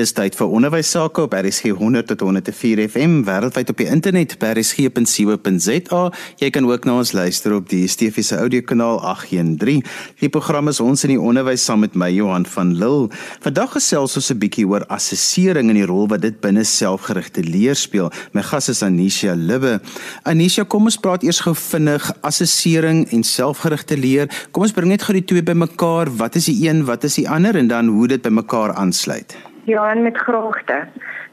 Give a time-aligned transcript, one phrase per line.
[0.00, 4.38] Dis tyd vir onderwys sake op RSG 100 tot 104 FM wêreldwyd op die internet
[4.40, 5.98] by rsg.co.za.
[6.40, 9.82] Jy kan ook na ons luister op die DSTV se audiokanaal 813.
[10.22, 13.10] Die program is ons in die onderwys saam met my Johan van Lille.
[13.44, 17.76] Vandag gesels ons 'n bietjie oor assessering en die rol wat dit binne selfgerigte leer
[17.76, 18.08] speel.
[18.32, 19.82] My gas is Anisha Libbe.
[20.24, 24.30] Anisha, kom ons praat eers gou vinnig assessering en selfgerigte leer.
[24.50, 26.08] Kom ons bring net gou die twee bymekaar.
[26.16, 29.49] Wat is die een, wat is die ander en dan hoe dit bymekaar aansluit?
[29.70, 30.86] En met graagte.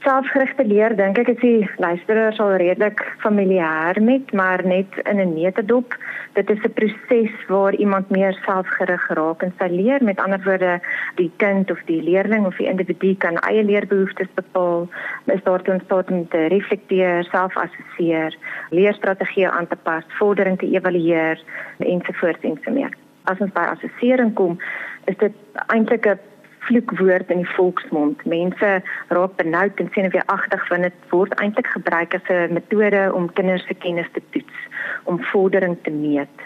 [0.05, 5.33] Selfgerigte leer dink ek is die luisteraars al redelik familier met, maar net in 'n
[5.33, 5.95] netedop.
[6.33, 10.03] Dit is 'n proses waar iemand meer selfgerig raak in sy leer.
[10.03, 10.79] Met ander woorde,
[11.15, 14.87] die kind of die leerling of die individu kan eie leerbehoeftes bepaal,
[15.25, 18.37] is daar toe staat om te reflekteer, selfassesseer,
[18.69, 21.41] leerstrategieë aan te pas, vordering te evalueer
[21.77, 22.93] ensovoorts en so meer.
[23.23, 24.59] As ons by assessering kom,
[25.05, 25.33] is dit
[25.67, 26.19] eintlik 'n
[26.67, 28.25] vloekwoord in die volksmond.
[28.25, 32.53] Mense raak benoud en sien of jy agtig van dit word eintlik gebruik as 'n
[32.59, 34.57] metode om kinders se kennis te toets,
[35.03, 36.37] om vordering te meet.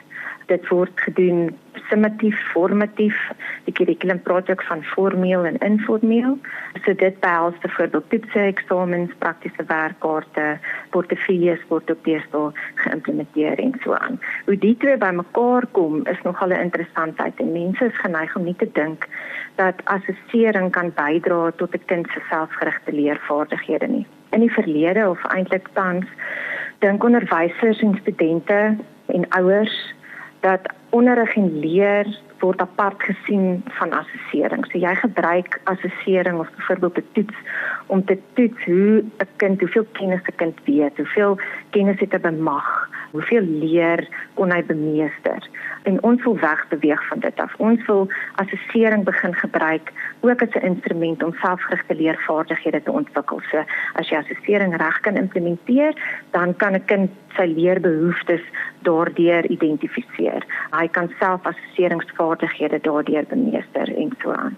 [0.51, 1.51] Dit word gedoen
[1.87, 3.17] summatief, formatief.
[3.67, 6.37] Die kurrikulum praat ook van formeel en informeel.
[6.83, 10.57] So dit behels byvoorbeeld toetse, eksamens, praktiese werkkaarte,
[10.95, 12.49] portefeuilles word op deesdae
[12.83, 14.19] geïmplementeer en so aan.
[14.45, 18.55] Hoe die twee bymekaar kom is nogal 'n interessantheid en mense is geneig om nie
[18.55, 19.07] te dink
[19.55, 24.05] dat assessering kan bydra tot 'n kind se selfgerigte leervaardighede nie.
[24.31, 26.05] In die verlede of eintlik tans
[26.79, 29.93] dink onderwysers en studente en ouers
[30.41, 32.07] dat onderrig en leer
[32.41, 34.65] word apart gesien van assessering.
[34.65, 37.37] So jy gebruik assessering of byvoorbeeld 'n toets
[37.85, 42.19] om te toets hoe 'n kind, hoeveel kennis 'n kind weet, hoeveel kennis het hy
[42.19, 45.47] bemag, hoeveel leer kon hy bemeester.
[45.83, 47.53] En ons wil wegbeweeg van dit af.
[47.57, 53.39] Ons wil assessering begin gebruik ook as 'n instrument om selfgerigte leervaardighede te ontwikkel.
[53.51, 55.93] So as jy assessering reg kan implementeer,
[56.31, 58.41] dan kan 'n kind sy leerbehoeftes
[58.81, 60.43] daardeur identifiseer.
[60.71, 64.57] Hy kan selfassesseringsvaardighede daardeur bemeester en so aan.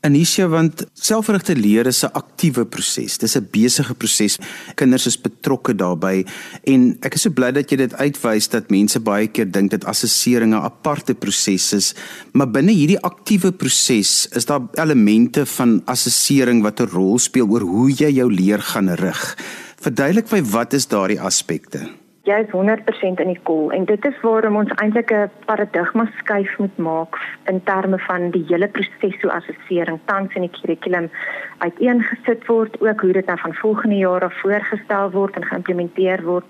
[0.00, 3.18] Anisha want selfgerigte leer is 'n aktiewe proses.
[3.18, 4.38] Dis 'n besige proses.
[4.74, 6.24] Kinders is betrokke daarbey
[6.64, 9.84] en ek is so bly dat jy dit uitwys dat mense baie keer dink dit
[9.84, 11.94] assessering 'n aparte proses is,
[12.32, 17.60] maar binne hierdie aktiewe proses is daar elemente van assessering wat 'n rol speel oor
[17.60, 19.36] hoe jy jou leer gaan rig.
[19.80, 21.99] Verduidelik my wat is daardie aspekte?
[22.30, 26.52] Jy is 100% in die kol en dit is waarom ons eintlik 'n paradigma skuif
[26.58, 27.18] moet maak
[27.52, 31.10] in terme van die hele proses so assessering tans in die kurrikulum
[31.58, 36.46] uiteengesit word ook hoe dit nou van volgende jaar af voorgestel word en geïmplementeer word.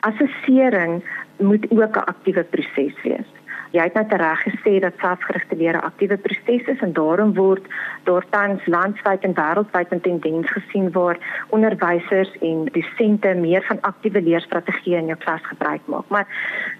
[0.00, 1.02] Assessering
[1.38, 3.30] moet ook 'n aktiewe proses wees
[3.70, 7.64] Jy het net reg gesê dat selfgerigte leer 'n aktiewe proses is en daarom word
[8.04, 14.22] daar tans landwyd en wêreldwyd 'n tendens gesien waar onderwysers en dosente meer van aktiewe
[14.22, 16.08] leerstrategieë in jou klas gebruik maak.
[16.08, 16.26] Maar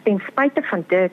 [0.02, 1.12] ten spyte van dit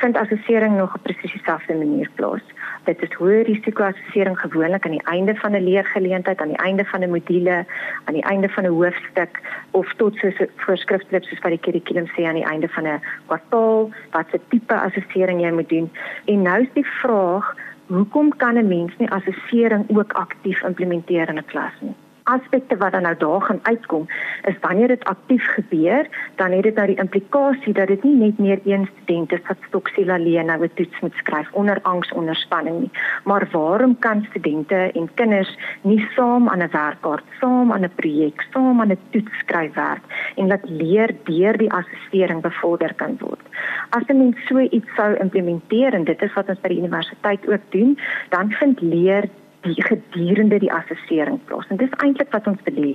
[0.00, 2.42] vind assessering nog op presies dieselfde manier plaas.
[2.84, 6.84] Dit is hoë risiko assessering gewoonlik aan die einde van 'n leergeleentheid, aan die einde
[6.84, 7.66] van 'n module,
[8.04, 12.06] aan die einde van 'n hoofstuk of tot so 'n voorskrifklip soos wat die kurrikulum
[12.06, 15.90] sê aan die einde van 'n kwartaal, wat se tipe assessering jy moet doen.
[16.24, 17.54] En nou is die vraag,
[17.86, 21.94] hoekom kan 'n mens nie assessering ook aktief implementeer in 'n klas nie?
[22.34, 24.06] Aspekte wat dan nou daar gaan uitkom
[24.50, 28.38] is wanneer dit aktief gebeur, dan het dit nou die implikasie dat dit nie net
[28.38, 32.36] meer een student is wat stoksiel alleen nou 'n toets moet skryf onder angs onder
[32.36, 32.90] spanning nie,
[33.24, 38.46] maar waarom kan studente en kinders nie saam aan 'n werkkaart, saam aan 'n projek,
[38.52, 40.04] saam aan 'n toets skryf werk
[40.36, 43.46] en dat leer deur die assessering bevorder kan word.
[43.90, 47.48] As 'n mens so iets sou implementeer en dit is wat ons by die universiteit
[47.48, 49.28] ook doen, dan vind leer
[49.60, 51.66] die gedurende die assessering plaas.
[51.68, 52.92] En dis eintlik wat ons wil hê.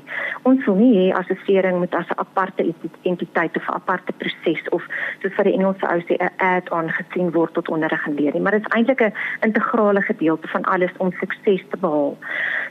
[0.47, 2.63] Ons wil nie hê assessering moet as 'n aparte
[3.03, 4.83] entiteit of 'n aparte proses of
[5.21, 8.41] soos vir die Engelse ou sê 'n add-on gesien word tot onderrig en leer nie,
[8.41, 12.17] maar dit is eintlik 'n integrale gedeelte van alles om sukses te behaal.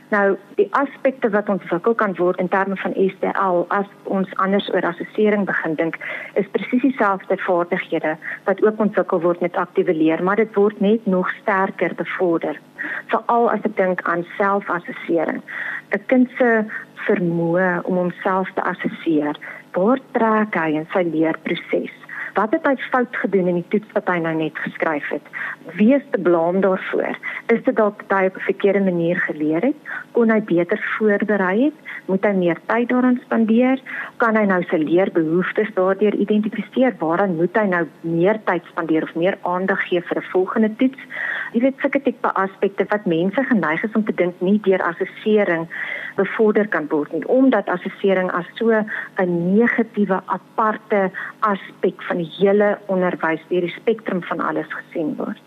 [0.09, 4.85] Nou, die aspekte wat ontwikkel kan word in terme van STL as ons anders oor
[4.85, 5.97] assessering begin dink,
[6.33, 11.05] is presies dieselfde vaardighede wat ook ontwikkel word met aktiewe leer, maar dit word net
[11.05, 12.59] nog sterker bevorder
[13.13, 15.41] veral as ek dink aan selfassessering.
[15.93, 16.49] 'n Kind se
[17.07, 19.37] vermoë om homself te assesseer,
[19.75, 22.02] waar trek hy in sy leerproses?
[22.33, 25.25] Wat het hy fout gedoen in die toets wat hy nou net geskryf het?
[25.77, 27.17] Wie is te blame daarvoor?
[27.53, 29.77] Is dit dalk dat hy op 'n verkeerde manier geleer het?
[30.11, 31.77] Kon hy beter voorberei het?
[32.05, 33.79] Moet hy meer tyd daaraan spandeer?
[34.17, 36.95] Kan hy nou sy leerbehoeftes daardeur identifiseer?
[36.99, 40.99] Waaraan moet hy nou meer tyd spandeer of meer aandag gee vir 'n volgende toets?
[41.53, 45.67] Jy weet sulke tipe aspekte wat mense geneig is om te dink nie deur assessering
[46.15, 52.77] bevorder kan word nie omdat assessering as so 'n negatiewe aparte aspek van die hele
[52.87, 55.41] onderwys deur die spektrum van alles gesien word.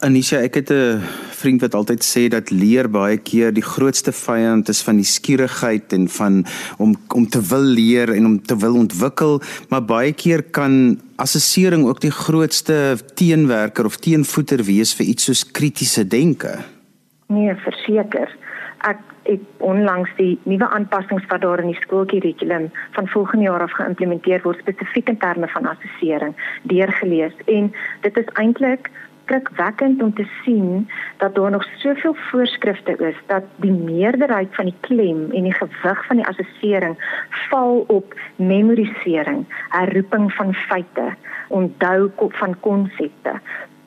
[0.00, 1.00] Anisha, ek het 'n
[1.40, 5.92] vriend wat altyd sê dat leer baie keer die grootste vyand is van die skierigheid
[5.92, 6.44] en van
[6.78, 11.84] om om te wil leer en om te wil ontwikkel, maar baie keer kan assessering
[11.84, 16.58] ook die grootste teenwerker of teenvoeter wees vir iets soos kritiese denke.
[17.26, 18.36] Nee, verseker.
[18.78, 23.72] Ek het onlangs die nuwe aanpassings wat daar in die skoolkurrikulum van volgende jaar af
[23.72, 28.90] geïmplementeer word spesifiek in terme van assessering deurgelees en dit is eintlik
[29.30, 34.74] skrikwekkend om te sien dat daar nog soveel voorskrifte is dat die meerderheid van die
[34.80, 36.96] klem en die gewig van die assessering
[37.48, 41.14] val op memorisering, herroeping van feite,
[41.48, 43.40] onthou van konsepte.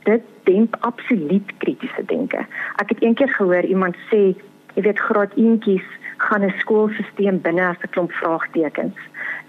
[0.03, 2.45] Dit demp absoluut kritiese denke.
[2.75, 4.31] Ek het eendag gehoor iemand sê,
[4.73, 5.87] jy weet graad 1kies
[6.17, 8.97] gaan 'n skoolstelsel binne as 'n klomp vraagtekens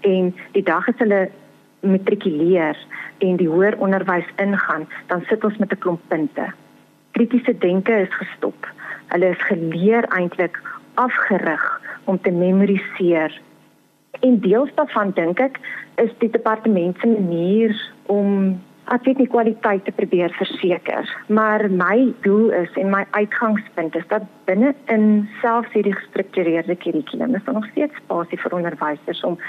[0.01, 1.29] en die dag as hulle
[1.85, 2.77] matrikuleer
[3.17, 6.45] en die hoër onderwys ingaan, dan sit ons met 'n klomp punte.
[7.11, 8.67] Kritiese denke is gestop.
[9.07, 10.61] Hulle is geleer eintlik
[10.93, 13.41] afgerig om te memoriseer.
[14.19, 15.59] En deels daarvan dink ek
[15.95, 18.61] is die departement se manier om
[18.93, 24.05] ek weet nie kwaliteit te probeer verseker, maar my doel is en my uitgangspunt is
[24.11, 29.39] dat binne in selfs hierdie gestruktureerde kurrikulum is daar nog steeds spasie vir onderwysers om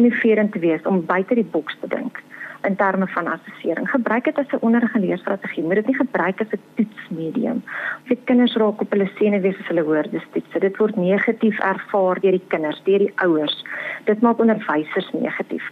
[0.00, 2.22] innoverend te wees, om buite die boks te dink
[2.66, 3.90] in terme van assessering.
[3.90, 7.62] Gebruik dit as 'n onderrigleerstrategie, moet dit nie gebruik as 'n toetsmedium.
[8.02, 12.36] As die kinders raak op hulle senuwees as hulle woordetoets, dit word negatief ervaar deur
[12.38, 13.64] die kinders, deur die ouers.
[14.04, 15.64] Dit maak onderwysers negatief.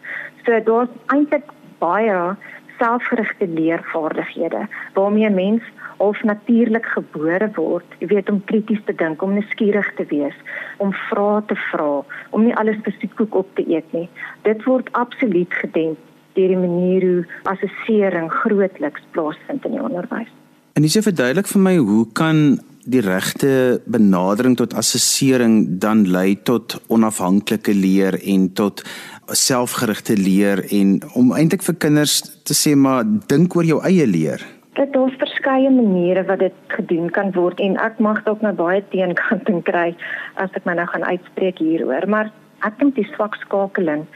[0.44, 2.37] So daar's eintlik baie
[2.79, 5.62] selfgerigte leervaardighede waarmee 'n mens
[5.97, 10.35] of natuurlik gebore word, jy weet om krities te dink, om nuuskierig te wees,
[10.76, 14.09] om vrae te vra, om nie alles vir soetkoek op te eet nie.
[14.43, 15.99] Dit word absoluut gedemp
[16.35, 20.31] deur die manier hoe assessering grootliks plaasvind in die onderwys.
[20.75, 26.77] En dis verduidelik vir my hoe kan die regte benadering tot assessering dan lei tot
[26.93, 28.82] onafhanklike leer en tot
[29.32, 34.43] selfgerigte leer en om eintlik vir kinders te sê maar dink oor jou eie leer.
[34.75, 38.82] Dit is verskeie maniere wat dit gedoen kan word en ek mag dalk nou baie
[38.91, 39.93] teenkanting kry
[40.35, 42.32] as ek my nou gaan uitspreek hieroor, maar
[42.67, 44.06] ek dink die swak skakeling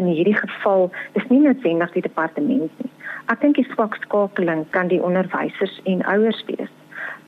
[0.00, 0.88] in hierdie geval
[1.18, 2.92] is nie noodwendig die departement nie.
[3.28, 6.72] Ek dink die swak skakeling kan die onderwysers en ouers wees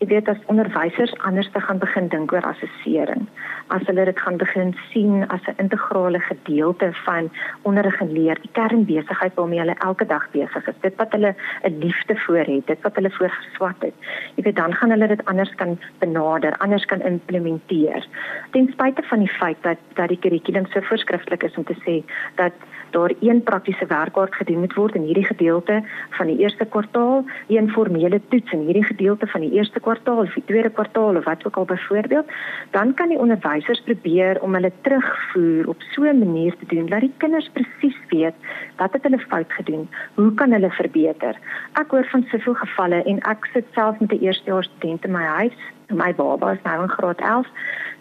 [0.00, 3.26] jy weet as onderwysers anders te gaan begin dink oor assessering
[3.69, 7.31] as hulle dit gaan begin sien as 'n integrale gedeelte van
[7.62, 11.79] onderrig en leer die kernbesigheid waarmee hulle elke dag besig is dit wat hulle 'n
[11.85, 13.94] liefde vir het dit wat hulle voorgeswat het
[14.37, 18.06] jy weet dan gaan hulle dit anders kan benader anders kan implementeer.
[18.50, 22.00] Ten spyte van die feit dat dat die kurrikulum so voorskrifklik is om te sê
[22.35, 22.52] dat
[22.91, 27.71] daar een praktiese werkwoord gedoen moet word in hierdie gedeelte van die eerste kwartaal, een
[27.71, 31.47] formele toets in hierdie gedeelte van die eerste kwartaal of die tweede kwartaal of wat
[31.47, 32.27] ook al byvoorbeeld,
[32.71, 37.01] dan kan die onderwysers probeer om hulle terugvoer op so 'n manier te doen dat
[37.01, 38.35] die kinders presies weet
[38.77, 41.37] wat het hulle fout gedoen, hoe kan hulle verbeter.
[41.73, 45.25] Ek hoor van soveel gevalle en ek sit self met 'n eerstejaars student in my
[45.25, 45.59] huis.
[45.91, 47.47] My baba is nou in graad 11.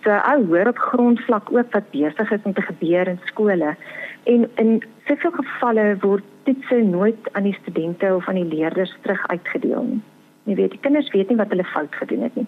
[0.04, 3.76] So ou hoor op grondvlak ook wat besig is om te gebeur in skole.
[4.24, 9.28] En in soveel gevalle word toetse nooit aan die studente of aan die leerders terug
[9.28, 10.02] uitgedeel nie.
[10.50, 12.46] Jy weet, die kinders weet nie wat hulle fout gedoen het nie.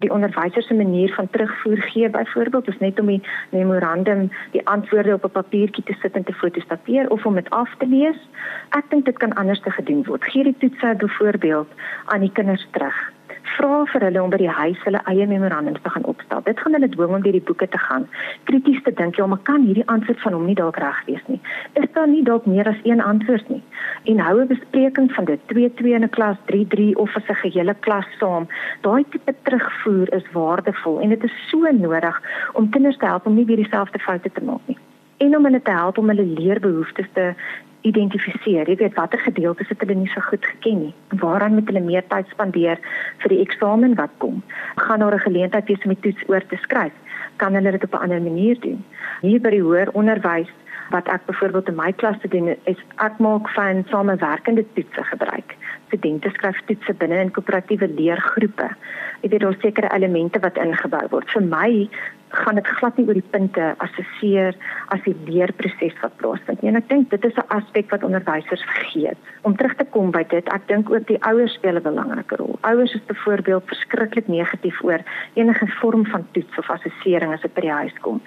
[0.00, 5.14] Die onderwysers se manier van terugvoer gee byvoorbeeld is net om die memorandum, die antwoorde
[5.14, 8.20] op 'n papiertjie te sit en te fotostapieer of om dit af te lees.
[8.70, 10.24] Ek dink dit kan anders te gedoen word.
[10.24, 11.68] Gee die toetse byvoorbeeld
[12.04, 13.12] aan die kinders terug
[13.56, 16.42] vra vir hulle om by die huis hulle eie memorandums te gaan opstel.
[16.46, 18.06] Dit gaan hulle dwing om deur die boeke te gaan,
[18.50, 21.40] krities te dink, ja, maar kan hierdie antwoord van hom nie dalk reg wees nie?
[21.80, 23.62] Is daar nie dalk meer as een antwoord nie?
[24.10, 27.74] En hou 'n bespreking van dit 2-2 in 'n klas, 3-3 of as 'n gehele
[27.80, 28.48] klas saam.
[28.80, 33.34] Daai tipe terugvoer is waardevol en dit is so nodig om kinders te help om
[33.34, 34.78] nie weer dieselfde foute te maak nie
[35.22, 37.32] en om hulle te help om hulle leerbehoeftes te
[37.88, 38.68] identifiseer.
[38.68, 40.94] Jy weet watter gedeeltes het hulle nie so goed geken nie.
[41.22, 42.80] Waaraan moet hulle meer tyd spandeer
[43.22, 44.42] vir die eksamen wat kom?
[44.76, 46.92] Gaan daar 'n geleentheid wees om die toets oor te skryf?
[47.36, 48.84] Kan hulle dit op 'n ander manier doen?
[49.20, 50.50] Hier by die hoër onderwys
[50.90, 55.56] wat ek byvoorbeeld in my klas te doen is ek maak van samewerkende toetse gebruik.
[55.86, 58.68] Studente skryf toetse binne in koöperatiewe leergroepe.
[59.22, 61.30] Ek weet daar sekere elemente wat ingebou word.
[61.30, 61.88] Vir my
[62.32, 64.56] gaan dit glad nie oor die punte assesseer
[64.94, 66.70] as die leerproses wat plaasvind nie.
[66.72, 69.18] En ek dink dit is 'n aspek wat onderwysers vergeet.
[69.42, 72.58] Om terug te kom by dit, ek dink ook die ouers speel 'n belangrike rol.
[72.60, 75.00] Ouers is byvoorbeeld verskriklik negatief oor
[75.34, 78.20] enige vorm van toets of assessering as dit by die huis kom.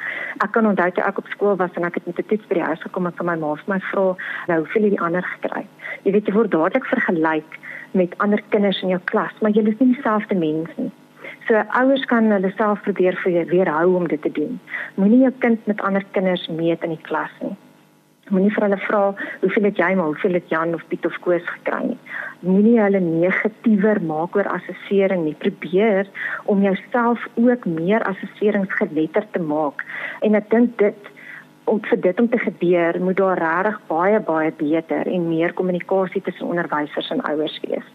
[0.43, 2.53] Ek kan onthou toe ek op skool was en ek het met 'n toets by
[2.53, 4.15] die huis gekom en van my ma vir my vra,
[4.47, 5.65] "Nou, hoeveel het die ander gekry?"
[6.03, 7.59] Jy weet jy word dadelik vergelyk
[7.91, 10.91] met ander kinders in jou klas, maar jy is nie dieselfde mens nie.
[11.45, 14.57] So ouers kan hulle self probeer vir weerhou om dit te doen.
[14.97, 17.53] Moenie jou kind met ander kinders meet in die klas nie.
[18.33, 19.01] Moenie vir hulle vra
[19.43, 21.99] hoeveel het jy maar hoeveel het Jan of Piet of Koos gekry nie.
[22.41, 25.35] Moenie hulle negatiewer maak oor assessering nie.
[25.45, 26.09] Probeer
[26.49, 29.85] om jouself ook meer assesseringsgeletterd te maak.
[30.25, 31.11] En ek dink dit
[31.69, 36.25] om vir dit om te gebeur, moet daar regtig baie baie beter en meer kommunikasie
[36.25, 37.93] tussen onderwysers en ouers wees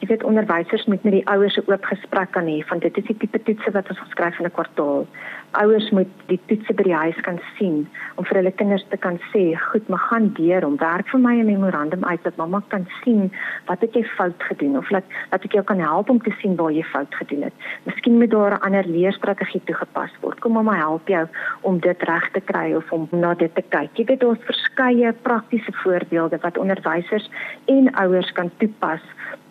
[0.00, 3.04] jy weet onderwysers moet met die ouers 'n oop gesprek kan hê van dit is
[3.04, 5.06] die tipe toetse wat ons geskryf in 'n kwartaal.
[5.50, 9.18] Ouers moet die toetse by die huis kan sien om vir hulle kinders te kan
[9.32, 12.86] sê, "Goed, maar gaan deur om werk vir my 'n memorandum uit dat mamma kan
[13.02, 13.32] sien
[13.66, 16.56] wat het jy fout gedoen of laat dat ek jou kan help om te sien
[16.56, 17.52] waar jy fout gedoen het.
[17.84, 20.40] Miskien moet daar 'n ander leerstrategie toegepas word.
[20.40, 21.26] Kom mamma help jou
[21.60, 23.90] om dit reg te kry of om na dit te kyk.
[23.94, 27.30] Jy weet daar's verskeie praktiese voorbeelde wat onderwysers
[27.64, 29.00] en ouers kan toepas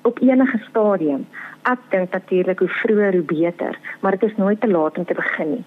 [0.06, 1.28] op enige stadium.
[1.66, 5.18] Ek dink natuurlik hoe vroeër hoe beter, maar dit is nooit te laat om te
[5.18, 5.64] begin nie.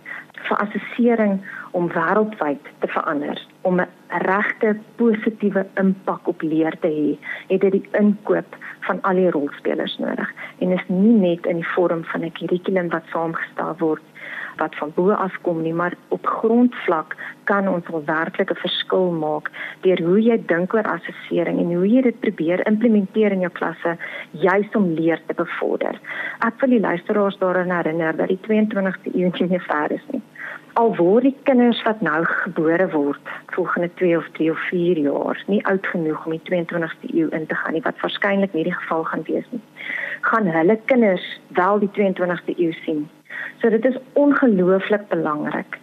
[0.47, 1.41] Vir assessering
[1.75, 3.89] om wêreldwyd te verander, om 'n
[4.31, 7.19] regte positiewe impak op leer te hê,
[7.49, 11.73] het dit die inkoop van al die rolspelers nodig en is nie net in die
[11.75, 14.03] vorm van 'n kurrikulum wat saamgestel word
[14.59, 19.11] wat van bo af kom nie, maar op grondvlak kan ons wel werklik 'n verskil
[19.11, 19.51] maak
[19.81, 23.97] deur hoe jy dink oor assessering en hoe jy dit probeer implementeer in jou klasse
[24.31, 26.01] juis om leer te bevorder.
[26.39, 30.23] Ek wil die luisteraars daaraan herinner dat die 22ste eeu nie ver is nie.
[30.73, 35.43] Al word die kinders wat nou gebore word volgende 2 of 3 of 4 jaar
[35.47, 38.79] nie oud genoeg om die 22ste eeu in te gaan nie, wat waarskynlik nie die
[38.81, 39.63] geval gaan wees nie,
[40.21, 43.09] gaan hulle kinders wel die 22ste eeu sien
[43.61, 45.79] So dit is ongelooflik belangrik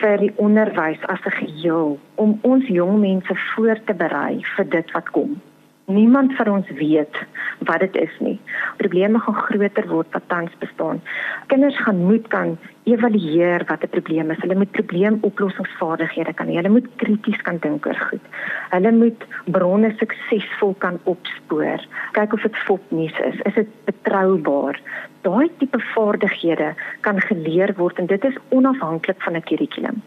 [0.00, 4.90] vir die onderwys as 'n geheel om ons jong mense voor te berei vir dit
[4.92, 5.40] wat kom.
[5.86, 7.16] Niemand van ons weet
[7.58, 8.38] wat dit is nie.
[8.76, 11.02] Probleme gaan groter word wat tans bestaan.
[11.46, 12.56] Kinders gaan moet kan
[12.88, 14.40] evalueer wat 'n probleem is.
[14.40, 16.56] Hulle moet probleemoplossingsvaardighede kan hê.
[16.56, 18.24] Hulle moet krities kan dink oor goed.
[18.70, 21.80] Hulle moet bronne suksesvol kan opspoor.
[22.12, 23.40] Kyk of dit fopnuus is.
[23.40, 24.80] Is dit betroubaar?
[25.20, 30.02] Daai tipe vaardighede kan geleer word en dit is onafhanklik van 'n kurrikulum.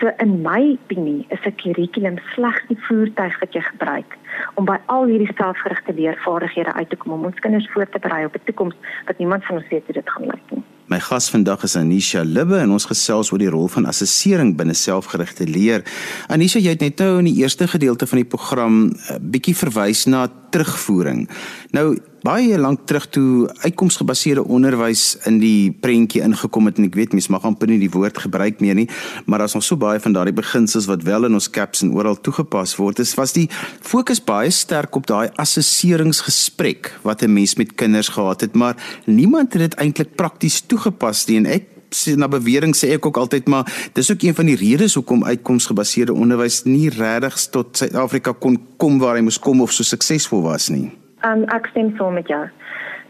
[0.00, 4.16] So in my opinie is 'n kurrikulum slegs die voertuig wat jy gebruik
[4.54, 8.24] om by al hierdie selfgerigte leervaardighede uit te kom om ons kinders voor te berei
[8.24, 8.74] op 'n toekoms
[9.06, 10.64] wat niemand van ons weet hoe dit gaan lyk nie.
[10.88, 14.72] My gas vandag is Anisha Libbe en ons gesels oor die rol van assessering binne
[14.72, 15.84] selfgerigte leer.
[16.32, 19.56] Anisha, jy het net nou in die eerste gedeelte van die program 'n uh, bietjie
[19.56, 21.28] verwys na terugvoering.
[21.76, 27.14] Nou baie lank terug toe uitkomsgebaseerde onderwys in die prentjie ingekom het en ek weet
[27.16, 28.88] mense mag amper nie die woord gebruik meer nie,
[29.26, 32.18] maar as ons so baie van daardie beginsels wat wel in ons caps en oral
[32.18, 33.46] toegepas word, is was die
[33.80, 39.52] fokus baie sterk op daai assesseringsgesprek wat 'n mens met kinders gehad het, maar niemand
[39.52, 43.48] het dit eintlik prakties toegepas nie en ek sien na bewering sê ek ook altyd
[43.48, 48.58] maar dis ook een van die redes hoekom uitkomsgebaseerde onderwys nie regtig tot Suid-Afrika kon
[48.76, 50.97] kom waar hy moes kom of so suksesvol was nie.
[51.26, 52.44] Um, ek stem saam met jou.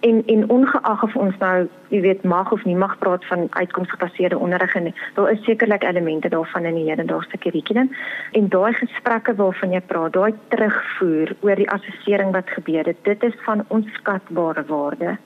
[0.00, 4.38] En en ongeag of ons nou, jy weet, mag of nie mag praat van uitkomsgebaseerde
[4.38, 7.90] onderrig en daar is sekerlik elemente daarvan in die hedendaagse kurrikulum
[8.32, 13.28] en daai gesprekke waarvan jy praat, daai terugvoer oor die assessering wat gebeur het, dit
[13.28, 15.16] is van onskatbare waarde.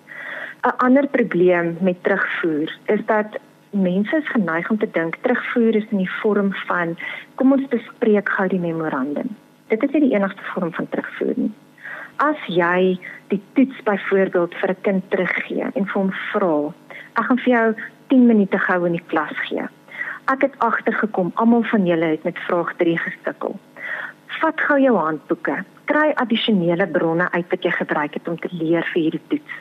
[0.66, 3.38] 'n Ander probleem met terugvoer is dat
[3.70, 6.96] mense is geneig om te dink terugvoer is in die vorm van
[7.34, 9.36] kom ons bespreek gou die memorandum.
[9.68, 11.52] Dit is nie die enigste vorm van terugvoer nie
[12.16, 16.72] as jy die toets byvoorbeeld vir 'n kind teruggee en vir hom vra,
[17.16, 17.74] ek gaan vir jou
[18.08, 19.66] 10 minute gou in die klas gee.
[20.28, 23.58] Ek het agtergekom almal van julle het met vraag 3 gesukkel.
[24.26, 28.86] Vat gou jou handboeke, kry addisionele bronne uit wat jy gebruik het om te leer
[28.92, 29.52] vir hierdie toets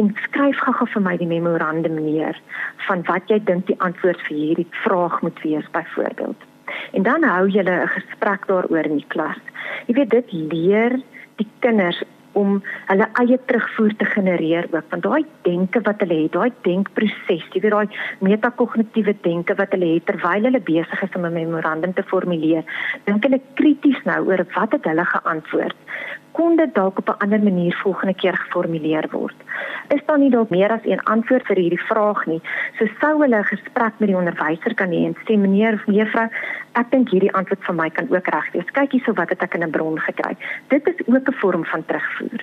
[0.00, 2.38] en skryf gou-gou vir my die memorandum neer
[2.86, 6.46] van wat jy dink die antwoord vir hierdie vraag moet wees byvoorbeeld.
[6.92, 9.40] En dan hou jy 'n gesprek daaroor in die klas.
[9.86, 11.00] Jy weet dit leer
[11.38, 12.02] die kinders
[12.38, 12.58] om
[12.90, 17.62] hulle eie terugvoer te genereer ook want daai denke wat hulle het, daai denkproses, jy
[17.64, 22.06] weet daai metakognitiewe denke wat hulle het terwyl hulle besig is om 'n memorandum te
[22.12, 22.64] formuleer,
[23.06, 25.76] dink hulle krities nou oor wat het hulle geantwoord.
[26.38, 29.38] Kon dit dalk op 'n ander manier volgende keer geformuleer word?
[29.88, 32.40] Is daar nie dalk meer as een antwoord vir hierdie vraag nie?
[32.78, 36.28] So sou hulle 'n gesprek met die onderwyser kan hê en sê meneer of mevrou,
[36.72, 38.70] ek dink hierdie antwoord van my kan ook reg wees.
[38.78, 40.36] Kyk hierso wat het ek in 'n bron gekry.
[40.68, 42.40] Dit is ook 'n vorm van terugvoer.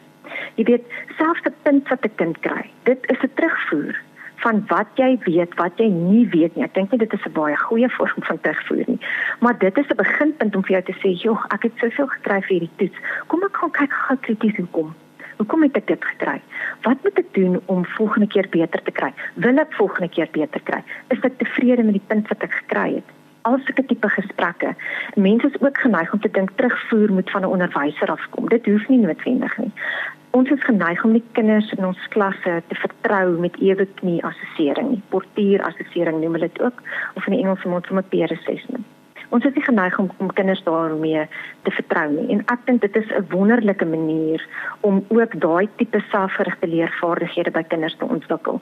[0.56, 0.86] Jy weet,
[1.18, 3.96] selfs 'n punt wat 'n kind kry, dit is 'n terugvoer
[4.46, 6.66] van wat jy weet, wat jy nie weet nie.
[6.68, 9.02] Ek dink nie dit is 'n baie goeie vorm van terugvoer nie.
[9.40, 12.40] Maar dit is 'n beginpunt om vir jou te sê, "Joh, ek het soveel gekry
[12.42, 12.98] vir hierdie toets.
[13.28, 14.94] Kom ek gaan kyk gou krities hoekom."
[15.38, 16.42] Hoekom het ek dit gekry?
[16.82, 19.14] Wat moet ek doen om volgende keer beter te kry?
[19.34, 20.84] Wil ek volgende keer beter kry?
[21.10, 23.10] Is ek tevrede met die punt wat ek gekry het?
[23.42, 24.76] Al sulke tipe gesprekke.
[25.16, 28.50] Mense is ook geneig om te dink terugvoer moet van 'n onderwyser afkom.
[28.50, 29.72] Dit hoef nie noodwendig nie
[30.36, 34.98] ons is geneig om die kinders in ons klasse te vertrou met ewe knie assessering,
[35.14, 36.84] portuier assessering noem hulle dit ook,
[37.16, 38.84] of in die Engelse mond sommer peer assessment.
[39.34, 41.24] Ons is nie geneig om, om kinders daarmee
[41.66, 44.44] te vertrou nie en ek dink dit is 'n wonderlike manier
[44.82, 48.62] om ook daai tipe selfgerigte leervaardighede by kinders te ontwikkel.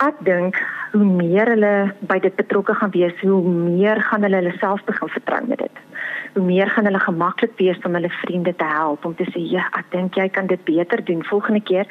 [0.00, 0.56] Ek dink
[0.92, 5.08] hoe meer hulle by dit betrokke gaan wees, hoe meer gaan hulle hulle self begin
[5.08, 5.76] vertrou met dit
[6.38, 9.64] hoe meer gaan hulle gemaklik wees om hulle vriende te help om te sê ja,
[9.78, 11.88] ek dink jy kan dit beter doen volgende keer.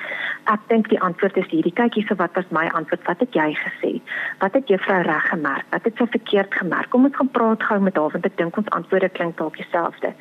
[0.48, 1.74] Ek dink die antwoord is hierdie.
[1.76, 3.04] Kyk hierso wat was my antwoord?
[3.10, 3.92] Wat het jy gesê?
[4.40, 5.68] Wat het juffrou reg gemerk?
[5.74, 6.90] Wat het sy verkeerd gemerk?
[6.94, 10.14] Kom ons gaan praat gou met haar want ek dink ons antwoorde klink dalk dieselfde.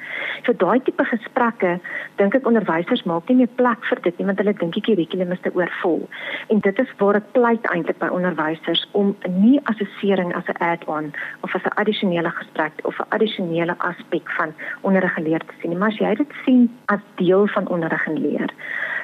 [0.49, 1.76] So daai tipe gesprekke
[2.18, 5.37] dink ek onderwysers maak nie meer plek vir dit nie want hulle dink die kurrikulum
[5.37, 6.02] is te oorvol.
[6.50, 11.14] En dit is waar ek pleit eintlik by onderwysers om nie assessering as 'n add-on
[11.47, 15.54] of as 'n addisionele gesprek of 'n addisionele aspek aspek van onderrig en leer te
[15.61, 15.78] sien.
[15.78, 18.52] Maar as jy dit sien as deel van onderrig en leer,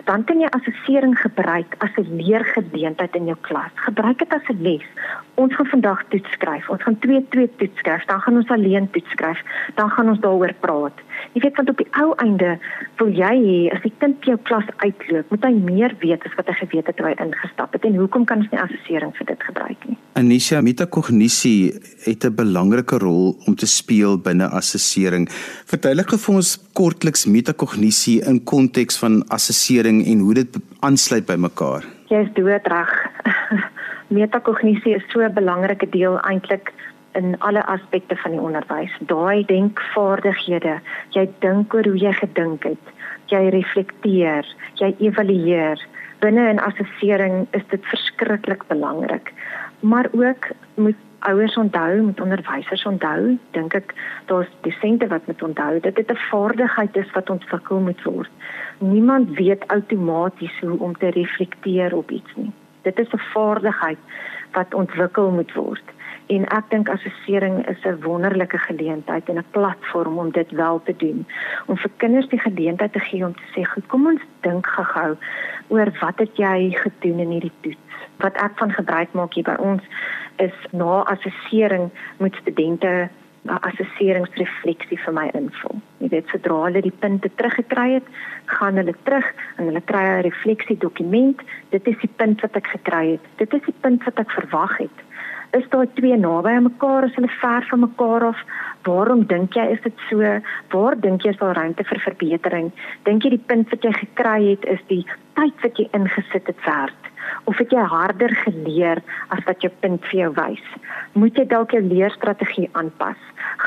[0.04, 3.72] dan kan jy assessering gebruik as 'n leergeleentheid in jou klas.
[3.74, 4.86] Gebruik dit as 'n les.
[5.34, 6.68] Ons gaan vandag toets skryf.
[6.68, 8.04] Ons gaan 2-2 toets skryf.
[8.04, 9.40] Dan gaan ons alleen toets skryf.
[9.74, 10.98] Dan gaan ons daaroor praat.
[11.32, 12.58] Jy weet want op die ou einde
[13.00, 16.50] wil jy hê as die kind jou klas uitloop, moet hy meer weet as wat
[16.50, 19.46] hy geweet het toe hy ingestap het en hoekom kan ons nie assessering vir dit
[19.48, 19.96] gebruik nie?
[20.20, 21.72] Anisha, metakognisie
[22.04, 25.28] het 'n belangrike rol om te speel binne assessering.
[25.66, 31.84] Verduidelik vir ons kortliks metakognisie in konteks van assessering en hoe dit aansluit by mekaar.
[32.08, 32.92] Jy is doodreg.
[34.18, 36.72] metakognisie is so 'n belangrike deel eintlik
[37.14, 38.92] in alle aspekte van die onderwys.
[39.00, 40.80] Daai denkvaardighede,
[41.10, 42.84] jy dink oor hoe jy gedink het,
[43.26, 44.46] jy reflekteer,
[44.80, 45.78] jy evalueer.
[46.20, 49.32] Binne in assessering is dit verskriklik belangrik
[49.82, 53.94] maar ook moet ouers onthou, moet onderwysers onthou, dink ek
[54.30, 58.30] daar's dosente wat moet onthou dat dit 'n vaardigheid is wat ontwikkel moet word.
[58.78, 62.52] Niemand weet outomaties hoe om te reflekteer op iets nie.
[62.82, 63.98] Dit is 'n vaardigheid
[64.52, 65.84] wat ontwikkel moet word.
[66.26, 70.94] En ek dink assessering is 'n wonderlike geleentheid en 'n platform om dit wel te
[70.96, 71.26] doen.
[71.66, 75.16] Om vir kinders die geleentheid te gee om te sê, "Goed, kom ons dink gou-gou
[75.68, 79.56] oor wat het jy gedoen in hierdie toets?" wat ek van gebruik maak hier by
[79.58, 79.82] ons
[80.46, 83.08] is na assessering moet studente
[83.42, 85.80] 'n assesseringsrefleksie vir my invul.
[85.98, 88.06] Jy weet sodra hulle die punte teruggekry het,
[88.46, 89.26] gaan hulle terug
[89.56, 91.42] en hulle kry 'n refleksiedokument.
[91.70, 93.24] Dit is die punt wat ek gekry het.
[93.42, 94.98] Dit is die punt wat ek verwag het.
[95.52, 98.38] Is daai twee naby aan mekaar as hulle ver van mekaar af?
[98.88, 100.32] Waarom dink jy is dit so?
[100.72, 102.72] Waar dink jy is daar ruimte vir verbetering?
[103.04, 105.02] Dink jy die punt wat jy gekry het is die
[105.36, 107.12] tyd wat jy ingesit het werd?
[107.44, 109.02] of het jy harder geleer
[109.34, 110.64] as wat jou punt vir jou wys?
[111.18, 113.18] Moet jy dalk jou leerstrategie aanpas?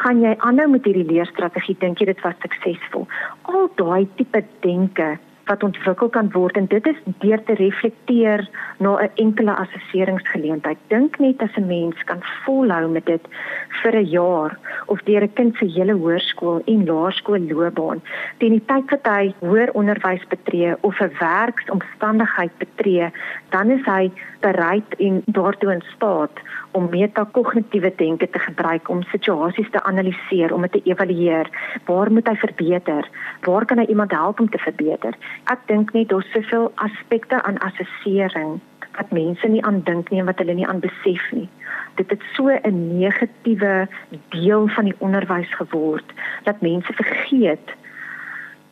[0.02, 3.08] Gaan jy aanhou met hierdie leerstrategie dink jy dit was suksesvol?
[3.52, 8.97] Al daai tipe denke wat ontwikkel kan word en dit is deur te reflekteer na
[8.97, 10.77] 'n enkele assesseringsgeleentheid.
[10.88, 13.21] Dink net as 'n mens kan volhou met dit
[13.81, 18.01] vir 'n jaar of deur 'n kind se hele hoërskool en laerskoolloopbaan,
[18.38, 23.12] teen die tyd wat hy hoër onderwys betree of 'n werksomstandigheid betree,
[23.49, 26.39] dan is hy bereid en daartoe in staat
[26.71, 31.49] om metakognitiewe denke te gebruik om situasies te analiseer, om dit te evalueer.
[31.86, 33.10] Waar moet hy verbeter?
[33.41, 35.15] Waar kan hy iemand help om te verbeter?
[35.43, 38.60] Ek dink net daar's soveel aspekte aan assessering
[38.95, 41.50] wat mense nie aan dink nie en wat hulle nie aan besef nie.
[42.00, 43.88] Dit het so 'n negatiewe
[44.30, 47.76] deel van die onderwys geword dat mense vergeet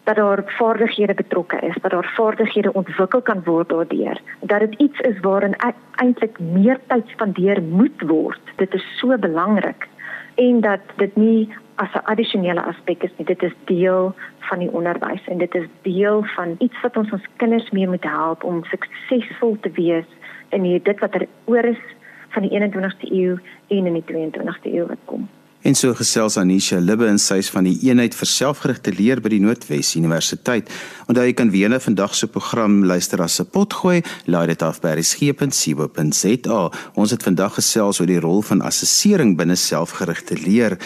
[0.04, 4.99] dat daar vaardighede betrokke is, dat daar vaardighede ontwikkel kan word daardeur, dat dit iets
[4.99, 5.56] is waarin
[5.95, 8.41] eintlik meer tyd spandeer moet word.
[8.56, 9.88] Dit is so belangrik
[10.36, 14.71] en dat dit nie as 'n addisionele aspek is nie, dit is deel van die
[14.71, 18.63] onderwys en dit is deel van iets wat ons ons kinders mee moet help om
[18.63, 20.05] suksesvol te wees
[20.49, 21.83] in dit wat er oor is
[22.29, 25.29] van die 21ste eeu en in die 22ste eeu wat kom.
[25.63, 29.29] En so gesels Anisha Libbe en sy is van die eenheid vir selfgerigte leer by
[29.31, 30.67] die Noordwes Universiteit.
[31.07, 34.81] Onthou jy kan weer na vandag se program luister as 'n potgooi, laai dit af
[34.81, 36.71] by resgep.co.za.
[36.95, 40.77] Ons het vandag gesels oor die rol van assessering binne selfgerigte leer.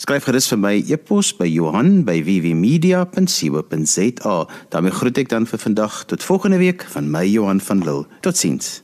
[0.00, 4.36] Skryf gerus vir my e-pos by Johan@vvmedia.co.za.
[4.72, 8.06] daarmee groet ek dan vir vandag tot volgende week van my Johan van Lille.
[8.20, 8.82] Totsiens.